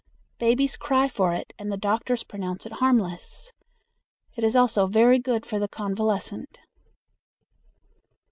[0.39, 3.51] "Babies cry for it, and the doctors pronounce it harmless."
[4.35, 6.57] It is also very good for the convalescent.